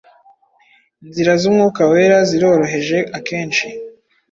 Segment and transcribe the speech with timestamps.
[1.03, 3.65] Inzira z’Umwuka Wera ziroroheje akenshi